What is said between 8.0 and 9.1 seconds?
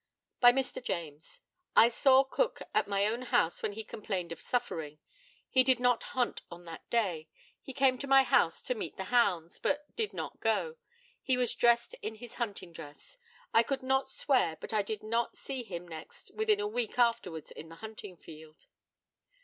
my house to meet the